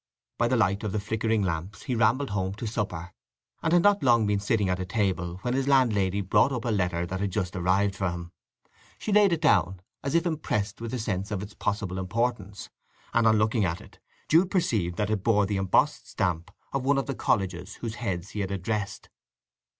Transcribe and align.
By 0.39 0.47
the 0.47 0.55
light 0.57 0.83
of 0.83 0.93
the 0.93 0.99
flickering 0.99 1.43
lamps 1.43 1.83
he 1.83 1.93
rambled 1.93 2.31
home 2.31 2.55
to 2.55 2.65
supper, 2.65 3.13
and 3.61 3.71
had 3.71 3.83
not 3.83 4.01
long 4.01 4.25
been 4.25 4.39
sitting 4.39 4.67
at 4.67 4.89
table 4.89 5.37
when 5.43 5.53
his 5.53 5.67
landlady 5.67 6.21
brought 6.21 6.51
up 6.51 6.65
a 6.65 6.71
letter 6.71 7.05
that 7.05 7.19
had 7.19 7.29
just 7.29 7.55
arrived 7.55 7.95
for 7.95 8.09
him. 8.09 8.31
She 8.97 9.11
laid 9.11 9.31
it 9.31 9.41
down 9.43 9.79
as 10.03 10.15
if 10.15 10.25
impressed 10.25 10.81
with 10.81 10.91
a 10.95 10.97
sense 10.97 11.29
of 11.29 11.43
its 11.43 11.53
possible 11.53 11.99
importance, 11.99 12.71
and 13.13 13.27
on 13.27 13.37
looking 13.37 13.63
at 13.63 13.79
it 13.79 13.99
Jude 14.27 14.49
perceived 14.49 14.97
that 14.97 15.11
it 15.11 15.23
bore 15.23 15.45
the 15.45 15.57
embossed 15.57 16.09
stamp 16.09 16.49
of 16.73 16.83
one 16.83 16.97
of 16.97 17.05
the 17.05 17.13
colleges 17.13 17.75
whose 17.75 17.93
heads 18.01 18.31
he 18.31 18.39
had 18.39 18.49
addressed. 18.49 19.07